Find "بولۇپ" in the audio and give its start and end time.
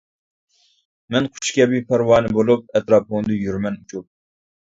2.37-2.73